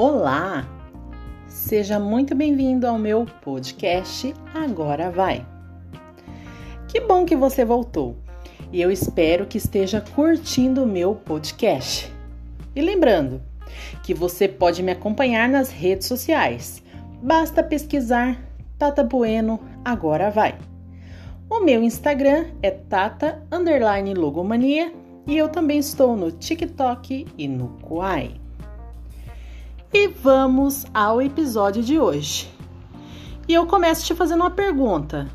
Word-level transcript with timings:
Olá! 0.00 0.64
Seja 1.48 1.98
muito 1.98 2.32
bem-vindo 2.32 2.86
ao 2.86 2.96
meu 2.96 3.26
podcast 3.42 4.32
Agora 4.54 5.10
Vai. 5.10 5.44
Que 6.86 7.00
bom 7.00 7.24
que 7.24 7.34
você 7.34 7.64
voltou 7.64 8.16
e 8.72 8.80
eu 8.80 8.92
espero 8.92 9.44
que 9.44 9.58
esteja 9.58 10.00
curtindo 10.00 10.84
o 10.84 10.86
meu 10.86 11.16
podcast. 11.16 12.12
E 12.76 12.80
lembrando 12.80 13.42
que 14.04 14.14
você 14.14 14.46
pode 14.46 14.84
me 14.84 14.92
acompanhar 14.92 15.48
nas 15.48 15.68
redes 15.68 16.06
sociais. 16.06 16.80
Basta 17.20 17.60
pesquisar 17.60 18.40
Tata 18.78 19.02
Bueno 19.02 19.58
Agora 19.84 20.30
Vai. 20.30 20.56
O 21.50 21.58
meu 21.58 21.82
Instagram 21.82 22.46
é 22.62 22.70
Tata 22.70 23.42
Logomania 24.16 24.92
e 25.26 25.36
eu 25.36 25.48
também 25.48 25.80
estou 25.80 26.16
no 26.16 26.30
TikTok 26.30 27.26
e 27.36 27.48
no 27.48 27.70
Kuai. 27.82 28.40
E 29.90 30.06
vamos 30.06 30.84
ao 30.92 31.22
episódio 31.22 31.82
de 31.82 31.98
hoje. 31.98 32.52
E 33.48 33.54
eu 33.54 33.66
começo 33.66 34.04
te 34.04 34.14
fazendo 34.14 34.42
uma 34.42 34.50
pergunta. 34.50 35.26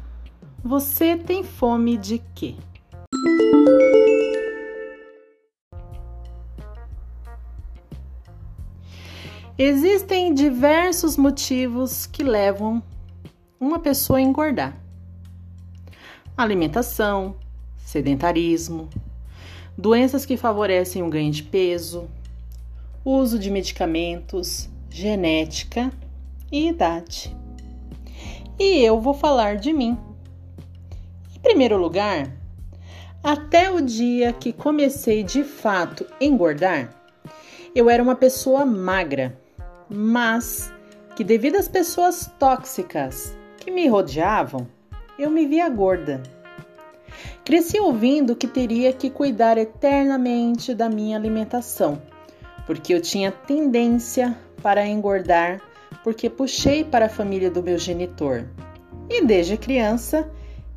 Você 0.63 1.17
tem 1.17 1.43
fome 1.43 1.97
de 1.97 2.21
quê? 2.35 2.53
Existem 9.57 10.31
diversos 10.35 11.17
motivos 11.17 12.05
que 12.05 12.23
levam 12.23 12.81
uma 13.59 13.79
pessoa 13.79 14.19
a 14.19 14.21
engordar: 14.21 14.77
alimentação, 16.37 17.35
sedentarismo, 17.77 18.87
doenças 19.75 20.27
que 20.27 20.37
favorecem 20.37 21.01
o 21.01 21.09
ganho 21.09 21.31
de 21.31 21.41
peso, 21.41 22.07
uso 23.05 23.37
de 23.37 23.51
medicamentos, 23.51 24.69
genética 24.89 25.91
e 26.51 26.69
idade. 26.69 27.35
E 28.57 28.79
eu 28.79 29.01
vou 29.01 29.13
falar 29.13 29.57
de 29.57 29.73
mim. 29.73 29.97
Em 31.35 31.39
primeiro 31.39 31.77
lugar, 31.77 32.31
até 33.21 33.69
o 33.69 33.81
dia 33.81 34.31
que 34.31 34.53
comecei 34.53 35.23
de 35.23 35.43
fato 35.43 36.05
engordar, 36.21 36.95
eu 37.75 37.89
era 37.89 38.01
uma 38.01 38.15
pessoa 38.15 38.65
magra, 38.65 39.37
mas 39.89 40.71
que 41.15 41.23
devido 41.23 41.57
às 41.57 41.67
pessoas 41.67 42.31
tóxicas 42.39 43.35
que 43.57 43.69
me 43.69 43.87
rodeavam, 43.87 44.65
eu 45.19 45.29
me 45.29 45.45
via 45.45 45.67
gorda. 45.67 46.23
Cresci 47.43 47.79
ouvindo 47.79 48.35
que 48.35 48.47
teria 48.47 48.93
que 48.93 49.09
cuidar 49.09 49.57
eternamente 49.57 50.73
da 50.73 50.89
minha 50.89 51.17
alimentação 51.17 52.01
porque 52.65 52.93
eu 52.93 53.01
tinha 53.01 53.31
tendência 53.31 54.37
para 54.61 54.87
engordar, 54.87 55.61
porque 56.03 56.29
puxei 56.29 56.83
para 56.83 57.05
a 57.05 57.09
família 57.09 57.49
do 57.49 57.61
meu 57.61 57.77
genitor. 57.77 58.45
E 59.09 59.23
desde 59.25 59.57
criança 59.57 60.29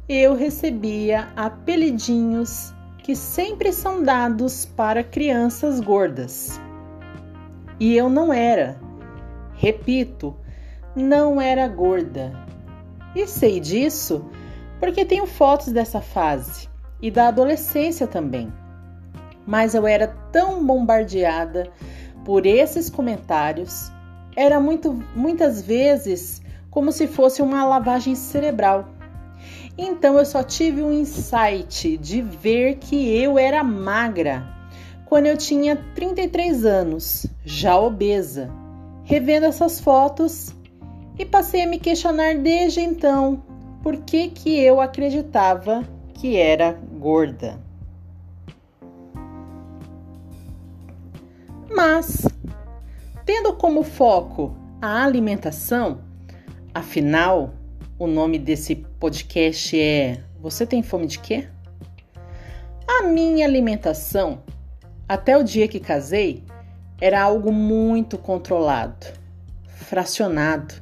eu 0.08 0.34
recebia 0.34 1.28
apelidinhos 1.36 2.72
que 2.98 3.14
sempre 3.14 3.72
são 3.72 4.02
dados 4.02 4.66
para 4.66 5.04
crianças 5.04 5.80
gordas. 5.80 6.60
E 7.78 7.96
eu 7.96 8.08
não 8.08 8.32
era, 8.32 8.80
repito, 9.54 10.34
não 10.94 11.40
era 11.40 11.68
gorda. 11.68 12.32
E 13.14 13.26
sei 13.26 13.60
disso 13.60 14.24
porque 14.80 15.04
tenho 15.04 15.26
fotos 15.26 15.72
dessa 15.72 16.00
fase 16.00 16.68
e 17.00 17.10
da 17.10 17.28
adolescência 17.28 18.06
também 18.06 18.52
mas 19.46 19.74
eu 19.74 19.86
era 19.86 20.08
tão 20.32 20.64
bombardeada 20.64 21.70
por 22.24 22.44
esses 22.44 22.90
comentários, 22.90 23.90
era 24.34 24.60
muito, 24.60 24.92
muitas 25.14 25.62
vezes 25.62 26.42
como 26.70 26.92
se 26.92 27.06
fosse 27.06 27.40
uma 27.40 27.64
lavagem 27.64 28.14
cerebral. 28.14 28.88
Então 29.78 30.18
eu 30.18 30.24
só 30.24 30.42
tive 30.42 30.82
um 30.82 30.92
insight 30.92 31.96
de 31.96 32.20
ver 32.20 32.76
que 32.76 33.16
eu 33.16 33.38
era 33.38 33.62
magra 33.62 34.56
quando 35.06 35.26
eu 35.26 35.36
tinha 35.36 35.76
33 35.94 36.64
anos, 36.64 37.26
já 37.44 37.78
obesa. 37.78 38.50
Revendo 39.04 39.46
essas 39.46 39.78
fotos 39.78 40.52
e 41.16 41.24
passei 41.24 41.62
a 41.62 41.66
me 41.66 41.78
questionar 41.78 42.34
desde 42.36 42.80
então 42.80 43.40
por 43.84 43.98
que, 43.98 44.28
que 44.28 44.58
eu 44.58 44.80
acreditava 44.80 45.84
que 46.12 46.36
era 46.36 46.72
gorda. 46.72 47.65
Mas, 51.76 52.26
tendo 53.26 53.52
como 53.52 53.82
foco 53.82 54.56
a 54.80 55.04
alimentação, 55.04 56.00
afinal, 56.72 57.52
o 57.98 58.06
nome 58.06 58.38
desse 58.38 58.76
podcast 58.98 59.78
é 59.78 60.24
Você 60.40 60.64
tem 60.64 60.82
fome 60.82 61.06
de 61.06 61.18
quê? 61.18 61.46
A 62.88 63.02
minha 63.02 63.44
alimentação, 63.46 64.42
até 65.06 65.36
o 65.36 65.44
dia 65.44 65.68
que 65.68 65.78
casei, 65.78 66.42
era 66.98 67.20
algo 67.20 67.52
muito 67.52 68.16
controlado, 68.16 69.08
fracionado. 69.66 70.72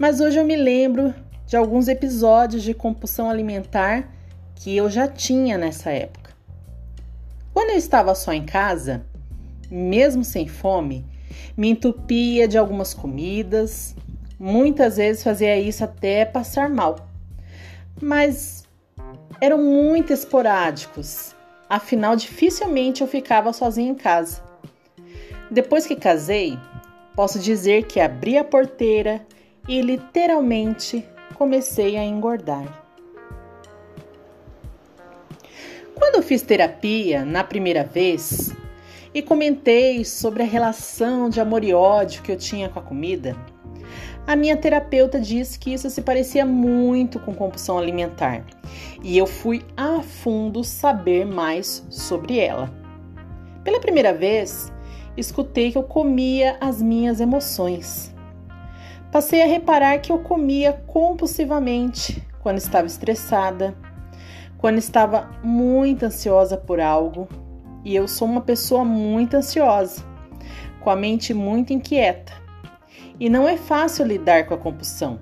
Mas 0.00 0.22
hoje 0.22 0.40
eu 0.40 0.44
me 0.46 0.56
lembro 0.56 1.14
de 1.46 1.54
alguns 1.54 1.86
episódios 1.86 2.62
de 2.62 2.72
compulsão 2.72 3.28
alimentar 3.28 4.08
que 4.54 4.74
eu 4.74 4.88
já 4.88 5.06
tinha 5.06 5.58
nessa 5.58 5.90
época. 5.90 6.30
Quando 7.52 7.72
eu 7.72 7.76
estava 7.76 8.14
só 8.14 8.32
em 8.32 8.46
casa, 8.46 9.04
mesmo 9.72 10.22
sem 10.22 10.46
fome, 10.46 11.02
me 11.56 11.70
entupia 11.70 12.46
de 12.46 12.58
algumas 12.58 12.92
comidas, 12.92 13.96
muitas 14.38 14.98
vezes 14.98 15.24
fazia 15.24 15.58
isso 15.58 15.82
até 15.82 16.26
passar 16.26 16.68
mal. 16.68 17.08
Mas 18.00 18.68
eram 19.40 19.56
muito 19.56 20.12
esporádicos, 20.12 21.34
afinal, 21.70 22.14
dificilmente 22.14 23.00
eu 23.00 23.08
ficava 23.08 23.50
sozinha 23.52 23.90
em 23.90 23.94
casa. 23.94 24.42
Depois 25.50 25.86
que 25.86 25.96
casei, 25.96 26.58
posso 27.16 27.38
dizer 27.38 27.84
que 27.84 27.98
abri 27.98 28.36
a 28.36 28.44
porteira 28.44 29.26
e 29.66 29.80
literalmente 29.80 31.02
comecei 31.34 31.96
a 31.96 32.04
engordar. 32.04 32.82
Quando 35.94 36.22
fiz 36.22 36.42
terapia 36.42 37.24
na 37.24 37.44
primeira 37.44 37.84
vez, 37.84 38.52
e 39.14 39.20
comentei 39.20 40.04
sobre 40.04 40.42
a 40.42 40.46
relação 40.46 41.28
de 41.28 41.40
amor 41.40 41.64
e 41.64 41.74
ódio 41.74 42.22
que 42.22 42.32
eu 42.32 42.36
tinha 42.36 42.68
com 42.68 42.78
a 42.78 42.82
comida, 42.82 43.36
a 44.26 44.36
minha 44.36 44.56
terapeuta 44.56 45.18
disse 45.18 45.58
que 45.58 45.74
isso 45.74 45.90
se 45.90 46.00
parecia 46.00 46.46
muito 46.46 47.18
com 47.18 47.34
compulsão 47.34 47.76
alimentar 47.76 48.44
e 49.02 49.18
eu 49.18 49.26
fui 49.26 49.64
a 49.76 50.00
fundo 50.00 50.62
saber 50.62 51.26
mais 51.26 51.84
sobre 51.90 52.38
ela. 52.38 52.72
Pela 53.64 53.80
primeira 53.80 54.14
vez, 54.14 54.72
escutei 55.16 55.72
que 55.72 55.78
eu 55.78 55.82
comia 55.82 56.56
as 56.60 56.80
minhas 56.80 57.20
emoções. 57.20 58.14
Passei 59.10 59.42
a 59.42 59.46
reparar 59.46 59.98
que 59.98 60.12
eu 60.12 60.20
comia 60.20 60.72
compulsivamente 60.86 62.24
quando 62.40 62.58
estava 62.58 62.86
estressada, 62.86 63.74
quando 64.56 64.78
estava 64.78 65.30
muito 65.42 66.04
ansiosa 66.04 66.56
por 66.56 66.80
algo 66.80 67.28
e 67.84 67.94
eu 67.94 68.06
sou 68.06 68.28
uma 68.28 68.40
pessoa 68.40 68.84
muito 68.84 69.36
ansiosa, 69.36 70.04
com 70.80 70.90
a 70.90 70.96
mente 70.96 71.34
muito 71.34 71.72
inquieta. 71.72 72.32
E 73.18 73.28
não 73.28 73.48
é 73.48 73.56
fácil 73.56 74.06
lidar 74.06 74.46
com 74.46 74.54
a 74.54 74.58
compulsão. 74.58 75.20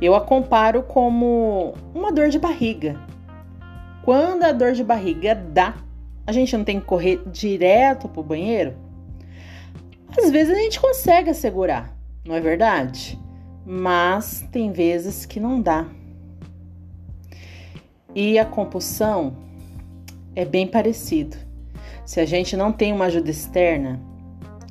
Eu 0.00 0.14
a 0.14 0.20
comparo 0.20 0.82
como 0.82 1.74
uma 1.94 2.10
dor 2.10 2.28
de 2.28 2.38
barriga. 2.38 2.98
Quando 4.02 4.44
a 4.44 4.52
dor 4.52 4.72
de 4.72 4.82
barriga 4.82 5.34
dá, 5.34 5.76
a 6.26 6.32
gente 6.32 6.56
não 6.56 6.64
tem 6.64 6.80
que 6.80 6.86
correr 6.86 7.22
direto 7.26 8.08
para 8.08 8.20
o 8.20 8.24
banheiro? 8.24 8.74
Às 10.18 10.30
vezes 10.30 10.56
a 10.56 10.60
gente 10.60 10.80
consegue 10.80 11.30
assegurar, 11.30 11.96
não 12.26 12.34
é 12.34 12.40
verdade? 12.40 13.18
Mas 13.64 14.46
tem 14.50 14.72
vezes 14.72 15.24
que 15.26 15.38
não 15.38 15.60
dá. 15.60 15.86
E 18.14 18.38
a 18.38 18.44
compulsão 18.44 19.36
é 20.34 20.44
bem 20.44 20.66
parecido. 20.66 21.36
Se 22.10 22.18
a 22.18 22.26
gente 22.26 22.56
não 22.56 22.72
tem 22.72 22.92
uma 22.92 23.04
ajuda 23.04 23.30
externa, 23.30 24.02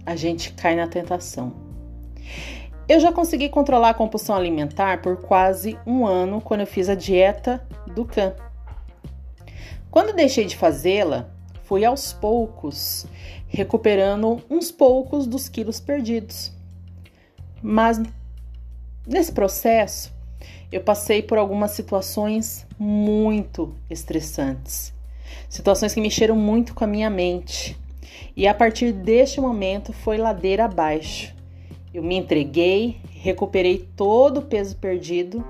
a 0.05 0.13
gente 0.13 0.51
cai 0.51 0.75
na 0.75 0.89
tentação. 0.89 1.53
Eu 2.85 2.99
já 2.99 3.13
consegui 3.13 3.47
controlar 3.47 3.91
a 3.91 3.93
compulsão 3.93 4.35
alimentar 4.35 5.01
por 5.01 5.15
quase 5.21 5.79
um 5.87 6.05
ano 6.05 6.41
quando 6.41 6.59
eu 6.59 6.67
fiz 6.67 6.89
a 6.89 6.95
dieta 6.95 7.65
do 7.95 8.03
CAN. 8.03 8.35
Quando 9.89 10.13
deixei 10.13 10.43
de 10.43 10.57
fazê-la, 10.57 11.29
fui 11.63 11.85
aos 11.85 12.11
poucos 12.11 13.07
recuperando 13.47 14.43
uns 14.49 14.69
poucos 14.69 15.25
dos 15.25 15.47
quilos 15.47 15.79
perdidos. 15.79 16.51
Mas 17.63 18.01
nesse 19.07 19.31
processo, 19.31 20.13
eu 20.69 20.81
passei 20.81 21.21
por 21.21 21.37
algumas 21.37 21.71
situações 21.71 22.67
muito 22.77 23.73
estressantes 23.89 24.98
situações 25.49 25.93
que 25.93 26.01
mexeram 26.01 26.35
muito 26.35 26.73
com 26.73 26.83
a 26.83 26.87
minha 26.87 27.09
mente. 27.09 27.77
E 28.35 28.47
a 28.47 28.53
partir 28.53 28.91
deste 28.91 29.41
momento 29.41 29.91
foi 29.91 30.17
ladeira 30.17 30.65
abaixo. 30.65 31.33
Eu 31.93 32.03
me 32.03 32.15
entreguei, 32.15 32.97
recuperei 33.09 33.87
todo 33.95 34.37
o 34.37 34.45
peso 34.45 34.77
perdido. 34.77 35.43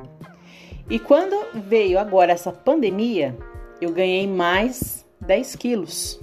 E 0.90 0.98
quando 0.98 1.36
veio 1.68 2.00
agora 2.00 2.32
essa 2.32 2.52
pandemia, 2.52 3.38
eu 3.82 3.92
ganhei 3.92 4.26
mais 4.26 5.06
10 5.22 5.56
quilos. 5.56 6.20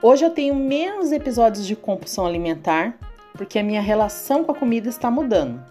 Hoje 0.00 0.24
eu 0.24 0.30
tenho 0.30 0.54
menos 0.54 1.10
episódios 1.12 1.66
de 1.66 1.74
compulsão 1.74 2.26
alimentar, 2.26 2.98
porque 3.34 3.58
a 3.58 3.62
minha 3.62 3.80
relação 3.80 4.44
com 4.44 4.52
a 4.52 4.54
comida 4.54 4.88
está 4.88 5.10
mudando. 5.10 5.62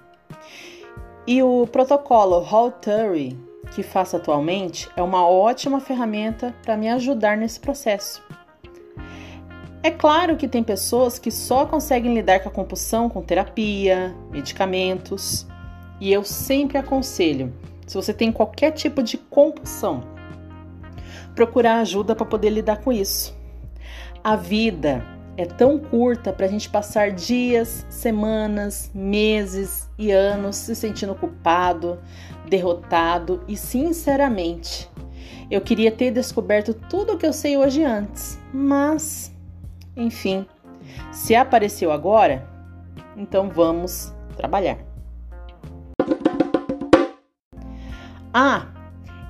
E 1.26 1.42
o 1.42 1.66
protocolo 1.68 2.36
Haltery 2.36 3.36
que 3.76 3.84
faço 3.84 4.16
atualmente 4.16 4.90
é 4.96 5.02
uma 5.04 5.28
ótima 5.28 5.82
ferramenta 5.82 6.56
para 6.64 6.78
me 6.78 6.88
ajudar 6.88 7.36
nesse 7.36 7.60
processo. 7.60 8.24
É 9.84 9.92
claro 9.92 10.38
que 10.38 10.48
tem 10.48 10.64
pessoas 10.64 11.20
que 11.20 11.30
só 11.30 11.66
conseguem 11.66 12.14
lidar 12.14 12.40
com 12.40 12.48
a 12.48 12.52
compulsão 12.52 13.10
com 13.10 13.22
terapia, 13.22 14.16
medicamentos, 14.32 15.46
e 16.00 16.12
eu 16.12 16.24
sempre 16.24 16.78
aconselho, 16.78 17.54
se 17.86 17.96
você 17.96 18.14
tem 18.14 18.32
qualquer 18.32 18.72
tipo 18.72 19.04
de 19.04 19.18
compulsão, 19.18 20.02
procurar 21.36 21.80
ajuda 21.80 22.16
para 22.16 22.26
poder 22.26 22.52
lidar 22.52 22.78
com 22.78 22.94
isso. 22.94 23.38
A 24.24 24.38
vida 24.38 25.06
é 25.38 25.46
tão 25.46 25.78
curta 25.78 26.32
para 26.32 26.46
a 26.46 26.50
gente 26.50 26.70
passar 26.70 27.12
dias, 27.12 27.86
semanas, 27.90 28.90
meses 28.94 29.90
e 29.98 30.12
anos 30.12 30.56
se 30.56 30.76
sentindo 30.76 31.16
culpado, 31.16 32.00
derrotado 32.48 33.44
e, 33.48 33.58
sinceramente, 33.58 34.90
eu 35.52 35.62
queria 35.62 35.92
ter 35.92 36.12
descoberto 36.12 36.74
tudo 36.74 37.14
o 37.14 37.18
que 37.18 37.26
eu 37.26 37.34
sei 37.34 37.58
hoje 37.58 37.84
antes, 37.84 38.40
mas, 38.54 39.32
enfim, 39.96 40.46
se 41.12 41.36
apareceu 41.36 41.92
agora, 41.92 42.48
então 43.18 43.50
vamos 43.50 44.14
trabalhar. 44.38 44.78
Ah, 48.34 48.68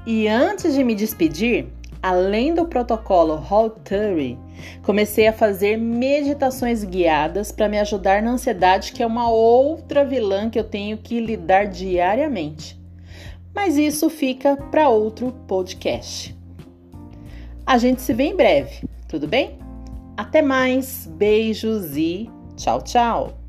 e 0.05 0.27
antes 0.27 0.73
de 0.73 0.83
me 0.83 0.95
despedir, 0.95 1.67
além 2.05 2.53
do 2.53 2.67
protocolo 2.67 3.33
Halturi, 3.33 4.37
comecei 4.83 5.25
a 5.25 5.33
fazer 5.33 5.75
meditações 5.75 6.83
guiadas 6.83 7.51
para 7.51 7.67
me 7.67 7.79
ajudar 7.79 8.21
na 8.21 8.29
ansiedade, 8.29 8.91
que 8.91 9.01
é 9.01 9.07
uma 9.07 9.27
outra 9.27 10.05
vilã 10.05 10.47
que 10.47 10.59
eu 10.59 10.63
tenho 10.63 10.99
que 10.99 11.19
lidar 11.19 11.65
diariamente. 11.65 12.79
Mas 13.55 13.75
isso 13.75 14.07
fica 14.07 14.55
para 14.55 14.87
outro 14.87 15.31
podcast. 15.47 16.37
A 17.65 17.79
gente 17.79 18.03
se 18.03 18.13
vê 18.13 18.25
em 18.25 18.35
breve, 18.35 18.87
tudo 19.07 19.27
bem? 19.27 19.57
Até 20.15 20.43
mais, 20.43 21.07
beijos 21.07 21.97
e 21.97 22.29
tchau, 22.55 22.83
tchau! 22.83 23.44